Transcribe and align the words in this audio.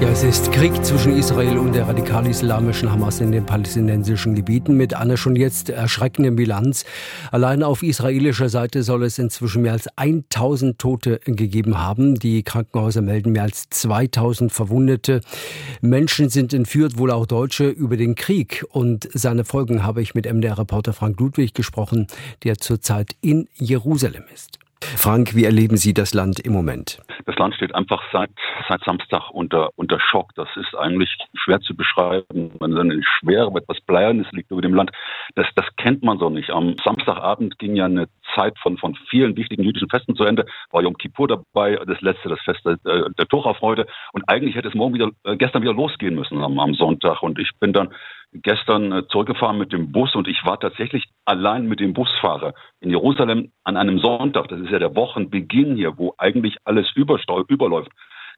Ja, 0.00 0.08
es 0.08 0.22
ist 0.22 0.50
Krieg 0.50 0.82
zwischen 0.82 1.14
Israel 1.14 1.58
und 1.58 1.74
der 1.74 1.86
radikal-islamischen 1.86 2.90
Hamas 2.90 3.20
in 3.20 3.32
den 3.32 3.44
palästinensischen 3.44 4.34
Gebieten 4.34 4.74
mit 4.74 4.94
einer 4.94 5.18
schon 5.18 5.36
jetzt 5.36 5.68
erschreckenden 5.68 6.36
Bilanz. 6.36 6.86
Allein 7.30 7.62
auf 7.62 7.82
israelischer 7.82 8.48
Seite 8.48 8.82
soll 8.82 9.04
es 9.04 9.18
inzwischen 9.18 9.60
mehr 9.60 9.72
als 9.72 9.88
1000 9.96 10.78
Tote 10.78 11.20
gegeben 11.26 11.76
haben. 11.76 12.14
Die 12.14 12.42
Krankenhäuser 12.42 13.02
melden 13.02 13.32
mehr 13.32 13.42
als 13.42 13.68
2000 13.68 14.50
Verwundete. 14.50 15.20
Menschen 15.82 16.30
sind 16.30 16.54
entführt, 16.54 16.96
wohl 16.96 17.10
auch 17.10 17.26
Deutsche, 17.26 17.68
über 17.68 17.98
den 17.98 18.14
Krieg. 18.14 18.64
Und 18.70 19.06
seine 19.12 19.44
Folgen 19.44 19.84
habe 19.84 20.00
ich 20.00 20.14
mit 20.14 20.24
MDR-Reporter 20.24 20.94
Frank 20.94 21.20
Ludwig 21.20 21.52
gesprochen, 21.52 22.06
der 22.42 22.56
zurzeit 22.56 23.16
in 23.20 23.48
Jerusalem 23.58 24.24
ist. 24.32 24.59
Frank, 24.96 25.34
wie 25.34 25.44
erleben 25.44 25.76
Sie 25.76 25.94
das 25.94 26.14
Land 26.14 26.40
im 26.40 26.52
Moment? 26.52 27.00
Das 27.26 27.36
Land 27.36 27.54
steht 27.54 27.74
einfach 27.74 28.02
seit, 28.12 28.30
seit 28.68 28.82
Samstag 28.84 29.30
unter, 29.30 29.70
unter 29.76 29.98
Schock. 30.00 30.30
Das 30.34 30.48
ist 30.56 30.74
eigentlich 30.76 31.10
schwer 31.34 31.60
zu 31.60 31.74
beschreiben. 31.74 32.52
Eine 32.60 33.00
schwere, 33.02 33.50
etwas 33.56 33.80
Bleiernes 33.82 34.26
liegt 34.32 34.50
über 34.50 34.62
dem 34.62 34.74
Land. 34.74 34.90
Das, 35.34 35.46
das 35.54 35.66
kennt 35.76 36.02
man 36.02 36.18
so 36.18 36.30
nicht. 36.30 36.50
Am 36.50 36.76
Samstagabend 36.84 37.58
ging 37.58 37.76
ja 37.76 37.86
eine 37.86 38.08
Zeit 38.34 38.58
von, 38.58 38.78
von 38.78 38.96
vielen 39.08 39.36
wichtigen 39.36 39.62
jüdischen 39.62 39.88
Festen 39.88 40.16
zu 40.16 40.24
Ende. 40.24 40.46
War 40.70 40.82
Yom 40.82 40.96
Kippur 40.96 41.28
dabei, 41.28 41.76
das 41.86 42.00
letzte, 42.00 42.28
das 42.28 42.40
Fest 42.40 42.60
der, 42.64 42.76
der 43.10 43.26
Torafreude. 43.28 43.86
Und 44.12 44.28
eigentlich 44.28 44.54
hätte 44.56 44.68
es 44.68 44.74
morgen 44.74 44.94
wieder, 44.94 45.10
äh, 45.24 45.36
gestern 45.36 45.62
wieder 45.62 45.74
losgehen 45.74 46.14
müssen 46.14 46.42
am, 46.42 46.58
am 46.58 46.74
Sonntag. 46.74 47.22
Und 47.22 47.38
ich 47.38 47.50
bin 47.60 47.72
dann 47.72 47.90
gestern 48.32 48.92
äh, 48.92 49.06
zurückgefahren 49.08 49.58
mit 49.58 49.72
dem 49.72 49.92
Bus 49.92 50.14
und 50.14 50.28
ich 50.28 50.44
war 50.44 50.58
tatsächlich 50.58 51.04
allein 51.24 51.66
mit 51.66 51.80
dem 51.80 51.94
Busfahrer 51.94 52.54
in 52.80 52.90
Jerusalem 52.90 53.52
an 53.64 53.76
einem 53.76 53.98
Sonntag. 53.98 54.48
Das 54.48 54.60
ist 54.60 54.70
ja 54.70 54.78
der 54.78 54.94
Wochenbeginn 54.94 55.76
hier, 55.76 55.98
wo 55.98 56.14
eigentlich 56.18 56.56
alles 56.64 56.86
überläuft. 56.94 57.90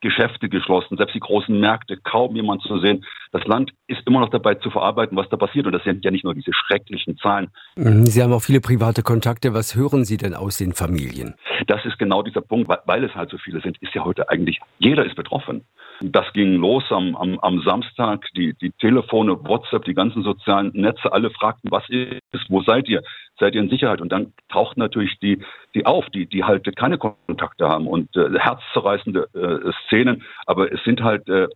Geschäfte 0.00 0.48
geschlossen, 0.48 0.96
selbst 0.96 1.14
die 1.14 1.20
großen 1.20 1.58
Märkte, 1.58 1.98
kaum 1.98 2.34
jemand 2.34 2.62
zu 2.62 2.78
sehen. 2.78 3.04
Das 3.32 3.44
Land 3.44 3.72
ist 3.86 4.00
immer 4.06 4.20
noch 4.20 4.30
dabei 4.30 4.54
zu 4.54 4.70
verarbeiten, 4.70 5.16
was 5.16 5.28
da 5.28 5.36
passiert. 5.36 5.66
Und 5.66 5.72
das 5.72 5.84
sind 5.84 6.04
ja 6.04 6.10
nicht 6.10 6.24
nur 6.24 6.34
diese 6.34 6.52
schrecklichen 6.54 7.18
Zahlen. 7.18 7.48
Mhm, 7.76 8.06
Sie 8.06 8.22
haben 8.22 8.32
auch 8.32 8.42
viele 8.42 8.60
private 8.60 9.02
Kontakte. 9.02 9.52
Was 9.52 9.74
hören 9.74 10.04
Sie 10.04 10.16
denn 10.16 10.34
aus 10.34 10.56
den 10.56 10.72
Familien? 10.72 11.34
Das 11.66 11.84
ist 11.84 11.98
genau 11.98 12.22
dieser 12.22 12.40
Punkt, 12.40 12.70
weil 12.86 13.04
es 13.04 13.14
halt 13.14 13.30
so 13.30 13.38
viele 13.38 13.60
sind, 13.60 13.76
ist 13.82 13.94
ja 13.94 14.04
heute 14.04 14.28
eigentlich, 14.30 14.58
jeder 14.78 15.04
ist 15.04 15.16
betroffen. 15.16 15.66
Das 16.02 16.32
ging 16.32 16.56
los 16.56 16.84
am, 16.90 17.14
am, 17.14 17.38
am 17.40 17.60
Samstag, 17.60 18.26
die, 18.34 18.54
die 18.54 18.70
Telefone, 18.72 19.38
WhatsApp, 19.44 19.84
die 19.84 19.92
ganzen 19.92 20.22
sozialen 20.22 20.70
Netze, 20.72 21.12
alle 21.12 21.30
fragten, 21.30 21.70
was 21.70 21.86
ist, 21.90 22.22
wo 22.48 22.62
seid 22.62 22.88
ihr? 22.88 23.02
Seid 23.38 23.54
ihr 23.54 23.60
in 23.60 23.68
Sicherheit? 23.68 24.00
Und 24.00 24.10
dann 24.10 24.32
tauchten 24.48 24.80
natürlich 24.80 25.18
die, 25.20 25.42
die 25.74 25.84
auf, 25.84 26.06
die, 26.10 26.26
die 26.26 26.44
halt 26.44 26.74
keine 26.76 26.96
Kontakte 26.96 27.68
haben 27.68 27.86
und 27.86 28.14
äh, 28.16 28.30
herzzerreißende 28.38 29.28
äh, 29.34 29.72
Szenen. 29.86 30.22
Aber 30.46 30.72
es 30.72 30.82
sind 30.84 31.02
halt 31.02 31.28
äh, 31.28 31.48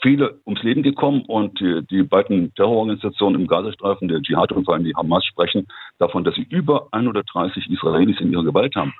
viele 0.00 0.40
ums 0.46 0.62
Leben 0.62 0.82
gekommen 0.82 1.22
und 1.26 1.60
die, 1.60 1.86
die 1.90 2.02
beiden 2.02 2.54
Terrororganisationen 2.54 3.42
im 3.42 3.46
Gazastreifen, 3.46 4.08
der 4.08 4.22
Dschihad 4.22 4.52
und 4.52 4.64
vor 4.64 4.74
allem 4.74 4.84
die 4.84 4.94
Hamas, 4.96 5.24
sprechen 5.24 5.66
davon, 5.98 6.24
dass 6.24 6.34
sie 6.34 6.46
über 6.48 6.88
130 6.92 7.70
Israelis 7.70 8.20
in 8.20 8.32
ihrer 8.32 8.44
Gewalt 8.44 8.74
haben. 8.74 8.94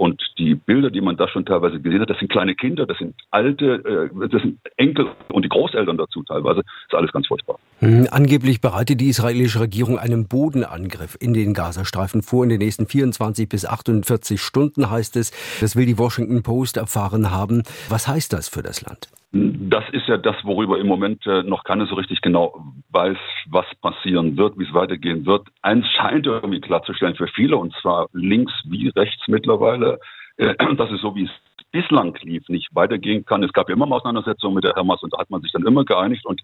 Und 0.00 0.22
die 0.38 0.54
Bilder, 0.54 0.88
die 0.88 1.02
man 1.02 1.18
da 1.18 1.28
schon 1.28 1.44
teilweise 1.44 1.78
gesehen 1.78 2.00
hat, 2.00 2.08
das 2.08 2.18
sind 2.18 2.32
kleine 2.32 2.54
Kinder, 2.54 2.86
das 2.86 2.96
sind 2.96 3.14
alte, 3.30 4.10
äh, 4.14 4.28
das 4.30 4.40
sind 4.40 4.58
Enkel 4.78 5.10
und 5.28 5.44
die 5.44 5.50
Großeltern 5.50 5.98
dazu 5.98 6.22
teilweise. 6.22 6.62
Das 6.62 6.84
ist 6.88 6.94
alles 6.94 7.12
ganz 7.12 7.26
furchtbar. 7.26 7.58
Mhm. 7.82 8.08
Angeblich 8.10 8.62
bereitet 8.62 8.98
die 9.02 9.08
israelische 9.08 9.60
Regierung 9.60 9.98
einen 9.98 10.26
Bodenangriff 10.26 11.18
in 11.20 11.34
den 11.34 11.52
Gazastreifen 11.52 12.22
vor 12.22 12.44
in 12.44 12.48
den 12.48 12.60
nächsten 12.60 12.86
24 12.86 13.46
bis 13.46 13.66
48 13.66 14.40
Stunden, 14.40 14.90
heißt 14.90 15.16
es. 15.16 15.32
Das 15.60 15.76
will 15.76 15.84
die 15.84 15.98
Washington 15.98 16.42
Post 16.42 16.78
erfahren 16.78 17.30
haben. 17.30 17.62
Was 17.90 18.08
heißt 18.08 18.32
das 18.32 18.48
für 18.48 18.62
das 18.62 18.80
Land? 18.80 19.10
Das 19.70 19.84
ist 19.92 20.08
ja 20.08 20.16
das, 20.16 20.34
worüber 20.42 20.80
im 20.80 20.88
Moment 20.88 21.24
äh, 21.28 21.44
noch 21.44 21.62
keiner 21.62 21.86
so 21.86 21.94
richtig 21.94 22.20
genau 22.22 22.60
weiß, 22.88 23.16
was 23.50 23.66
passieren 23.80 24.36
wird, 24.36 24.58
wie 24.58 24.64
es 24.64 24.74
weitergehen 24.74 25.26
wird. 25.26 25.46
Eins 25.62 25.86
scheint 25.96 26.26
irgendwie 26.26 26.60
klarzustellen 26.60 27.14
für 27.14 27.28
viele, 27.28 27.56
und 27.56 27.72
zwar 27.80 28.08
links 28.12 28.52
wie 28.64 28.88
rechts 28.88 29.28
mittlerweile, 29.28 30.00
äh, 30.38 30.56
dass 30.76 30.90
es 30.90 31.00
so 31.00 31.14
wie 31.14 31.26
es 31.26 31.30
bislang 31.70 32.18
lief, 32.22 32.48
nicht 32.48 32.74
weitergehen 32.74 33.24
kann. 33.24 33.44
Es 33.44 33.52
gab 33.52 33.68
ja 33.68 33.76
immer 33.76 33.86
mal 33.86 33.98
Auseinandersetzungen 33.98 34.56
mit 34.56 34.64
der 34.64 34.74
Hamas 34.74 35.04
und 35.04 35.12
da 35.12 35.18
hat 35.18 35.30
man 35.30 35.40
sich 35.40 35.52
dann 35.52 35.64
immer 35.64 35.84
geeinigt 35.84 36.26
und 36.26 36.42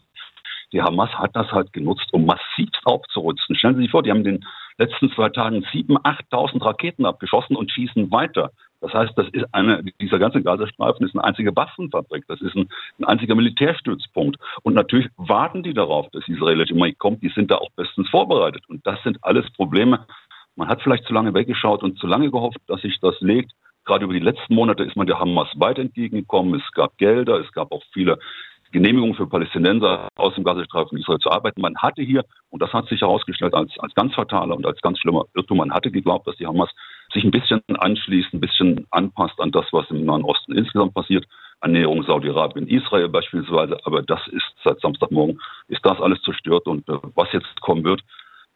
die 0.72 0.82
Hamas 0.82 1.10
hat 1.14 1.34
das 1.34 1.50
halt 1.50 1.72
genutzt, 1.72 2.06
um 2.12 2.26
massivst 2.26 2.80
aufzurüsten. 2.84 3.56
Stellen 3.56 3.74
Sie 3.74 3.82
sich 3.82 3.90
vor, 3.90 4.04
die 4.04 4.10
haben 4.10 4.18
in 4.18 4.36
den 4.36 4.44
letzten 4.78 5.10
zwei 5.10 5.30
Tagen 5.30 5.64
7.000, 5.64 6.00
8.000 6.30 6.64
Raketen 6.64 7.04
abgeschossen 7.04 7.56
und 7.56 7.72
schießen 7.72 8.12
weiter. 8.12 8.52
Das 8.80 8.92
heißt, 8.92 9.12
das 9.16 9.28
ist 9.32 9.46
eine, 9.52 9.82
dieser 10.00 10.18
ganze 10.18 10.42
Gazastreifen 10.42 11.06
ist 11.06 11.14
eine 11.14 11.24
einzige 11.24 11.54
Waffenfabrik, 11.56 12.24
das 12.28 12.40
ist 12.40 12.54
ein, 12.54 12.68
ein 12.98 13.04
einziger 13.04 13.34
Militärstützpunkt. 13.34 14.36
Und 14.62 14.74
natürlich 14.74 15.08
warten 15.16 15.62
die 15.62 15.74
darauf, 15.74 16.08
dass 16.10 16.28
israelische 16.28 16.74
Armee 16.74 16.92
kommt, 16.92 17.22
die 17.22 17.30
sind 17.30 17.50
da 17.50 17.56
auch 17.56 17.70
bestens 17.76 18.08
vorbereitet. 18.10 18.62
Und 18.68 18.86
das 18.86 19.02
sind 19.02 19.18
alles 19.22 19.50
Probleme. 19.52 20.06
Man 20.56 20.68
hat 20.68 20.82
vielleicht 20.82 21.04
zu 21.04 21.12
lange 21.12 21.34
weggeschaut 21.34 21.82
und 21.82 21.98
zu 21.98 22.06
lange 22.06 22.30
gehofft, 22.30 22.58
dass 22.66 22.80
sich 22.80 22.98
das 23.00 23.14
legt. 23.20 23.52
Gerade 23.84 24.04
über 24.04 24.14
die 24.14 24.20
letzten 24.20 24.54
Monate 24.54 24.82
ist 24.82 24.96
man 24.96 25.06
der 25.06 25.18
Hamas 25.18 25.48
weit 25.56 25.78
entgegengekommen. 25.78 26.60
Es 26.60 26.72
gab 26.72 26.96
Gelder, 26.98 27.40
es 27.40 27.52
gab 27.52 27.72
auch 27.72 27.82
viele 27.92 28.18
Genehmigung 28.72 29.14
für 29.14 29.26
Palästinenser 29.26 30.08
aus 30.16 30.34
dem 30.34 30.44
Gazastreifen 30.44 30.98
Israel 30.98 31.18
zu 31.18 31.30
arbeiten. 31.30 31.60
Man 31.60 31.76
hatte 31.78 32.02
hier, 32.02 32.24
und 32.50 32.60
das 32.60 32.72
hat 32.72 32.88
sich 32.88 33.00
herausgestellt 33.00 33.54
als, 33.54 33.72
als 33.78 33.94
ganz 33.94 34.14
fataler 34.14 34.56
und 34.56 34.66
als 34.66 34.80
ganz 34.80 34.98
schlimmer 34.98 35.24
Irrtum, 35.34 35.58
man 35.58 35.72
hatte 35.72 35.90
geglaubt, 35.90 36.26
dass 36.26 36.36
die 36.36 36.46
Hamas 36.46 36.70
sich 37.16 37.24
ein 37.24 37.30
bisschen 37.30 37.60
anschließt, 37.68 38.32
ein 38.32 38.40
bisschen 38.40 38.86
anpasst 38.90 39.40
an 39.40 39.50
das, 39.50 39.66
was 39.72 39.90
im 39.90 40.04
Nahen 40.04 40.22
Osten 40.22 40.56
insgesamt 40.56 40.94
passiert. 40.94 41.24
Annäherung 41.60 42.04
Saudi-Arabien, 42.04 42.68
Israel 42.68 43.08
beispielsweise. 43.08 43.78
Aber 43.84 44.02
das 44.02 44.20
ist 44.28 44.44
seit 44.62 44.80
Samstagmorgen, 44.80 45.40
ist 45.68 45.84
das 45.84 46.00
alles 46.00 46.20
zerstört. 46.22 46.66
Und 46.66 46.88
äh, 46.88 46.98
was 47.14 47.32
jetzt 47.32 47.60
kommen 47.60 47.84
wird, 47.84 48.02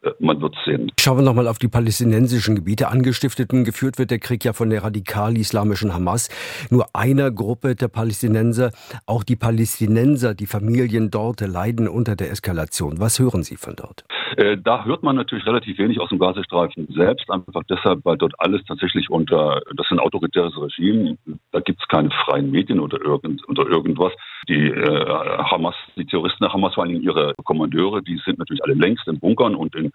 äh, 0.03 0.11
man 0.19 0.39
wird 0.39 0.55
sehen. 0.65 0.91
Schauen 0.99 1.17
wir 1.17 1.23
nochmal 1.23 1.47
auf 1.47 1.57
die 1.57 1.67
palästinensischen 1.67 2.55
Gebiete. 2.55 2.89
Angestiftet 2.89 3.51
und 3.53 3.63
geführt 3.63 3.97
wird 3.97 4.11
der 4.11 4.19
Krieg 4.19 4.45
ja 4.45 4.53
von 4.53 4.69
der 4.69 4.83
radikal-islamischen 4.83 5.93
Hamas. 5.93 6.29
Nur 6.69 6.87
einer 6.93 7.31
Gruppe 7.31 7.75
der 7.75 7.87
Palästinenser. 7.87 8.71
Auch 9.07 9.23
die 9.23 9.35
Palästinenser, 9.35 10.35
die 10.35 10.47
Familien 10.47 11.09
dort 11.09 11.41
leiden 11.41 11.87
unter 11.87 12.15
der 12.15 12.29
Eskalation. 12.29 12.99
Was 12.99 13.17
hören 13.19 13.43
Sie 13.43 13.57
von 13.57 13.75
dort? 13.75 14.05
Äh, 14.37 14.57
da 14.57 14.85
hört 14.85 15.03
man 15.03 15.15
natürlich 15.15 15.45
relativ 15.45 15.77
wenig 15.77 15.99
aus 15.99 16.09
dem 16.09 16.19
Gazastreifen 16.19 16.87
selbst, 16.93 17.29
einfach 17.29 17.63
deshalb, 17.69 18.05
weil 18.05 18.17
dort 18.17 18.33
alles 18.39 18.63
tatsächlich 18.65 19.09
unter, 19.09 19.61
das 19.75 19.85
ist 19.85 19.91
ein 19.91 19.99
autoritäres 19.99 20.53
Regime, 20.57 21.17
da 21.51 21.59
gibt 21.59 21.81
es 21.81 21.87
keine 21.87 22.09
freien 22.25 22.51
Medien 22.51 22.79
oder, 22.79 23.01
irgend, 23.01 23.47
oder 23.49 23.67
irgendwas. 23.67 24.13
Die 24.47 24.69
äh, 24.69 25.05
Hamas, 25.05 25.75
die 25.95 26.05
Terroristen 26.05 26.43
der 26.43 26.53
Hamas, 26.53 26.73
vor 26.75 26.83
allem 26.83 27.01
ihre 27.01 27.33
Kommandeure, 27.43 28.01
die 28.01 28.17
sind 28.25 28.39
natürlich 28.39 28.63
alle 28.63 28.73
längst 28.73 29.07
in 29.07 29.19
Bunkern 29.19 29.55
und 29.55 29.75
in 29.75 29.91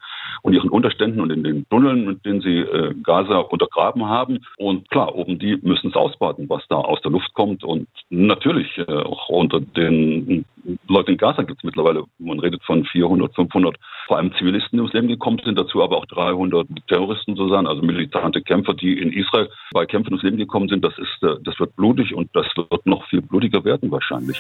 und 0.47 0.53
ihren 0.53 0.71
Unterständen 0.71 1.21
und 1.21 1.31
in 1.33 1.43
den 1.43 1.69
Tunneln, 1.71 2.07
mit 2.07 2.25
denen 2.25 2.41
sie 2.41 2.59
äh, 2.59 2.95
Gaza 3.03 3.39
untergraben 3.39 4.09
haben. 4.09 4.47
Und 4.57 4.89
klar, 4.91 5.13
oben 5.17 5.41
die 5.41 5.59
müssen 5.61 5.91
es 5.91 5.97
ausbaden, 5.97 6.49
was 6.49 6.63
da 6.69 6.77
aus 6.77 7.01
der 7.03 7.11
Luft 7.11 7.35
kommt. 7.35 7.65
Und 7.65 7.89
natürlich 8.11 8.79
äh, 8.79 8.85
auch 8.85 9.29
unter 9.29 9.61
den 9.61 10.45
Leuten 10.87 11.11
in 11.11 11.17
Gaza 11.17 11.43
gibt 11.43 11.59
es 11.59 11.65
mittlerweile, 11.65 12.05
man 12.21 12.39
redet 12.39 12.63
von 12.63 12.85
400, 12.85 13.35
500, 13.35 13.77
vor 14.07 14.19
allem 14.19 14.33
Zivilisten, 14.39 14.77
die 14.77 14.83
ums 14.83 14.93
Leben 14.93 15.09
gekommen 15.09 15.41
sind, 15.45 15.59
dazu 15.59 15.83
aber 15.83 15.97
auch 15.97 16.07
300 16.07 16.69
Terroristen 16.87 17.35
sozusagen, 17.35 17.67
also 17.67 17.83
militante 17.83 18.41
Kämpfer, 18.41 18.75
die 18.75 19.01
in 19.01 19.13
Israel 19.13 19.49
bei 19.73 19.85
Kämpfen 19.85 20.13
ums 20.13 20.23
Leben 20.23 20.37
gekommen 20.37 20.69
sind. 20.69 20.85
Das 20.85 20.97
ist, 20.97 21.25
äh, 21.25 21.43
das 21.43 21.59
wird 21.59 21.75
blutig 21.75 22.15
und 22.15 22.31
das 22.35 22.47
wird 22.57 22.87
noch 22.87 23.05
viel 23.09 23.21
blutiger 23.21 23.65
werden 23.65 23.91
wahrscheinlich. 23.91 24.39